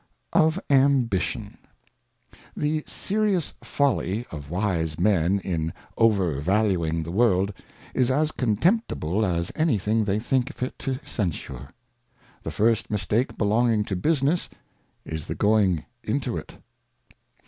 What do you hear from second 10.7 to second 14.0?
to censure. The first Mistake belonging to